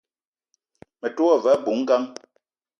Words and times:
Me 1.01 1.09
te 1.15 1.21
wa 1.25 1.35
ve 1.43 1.49
abui-ngang 1.55 2.09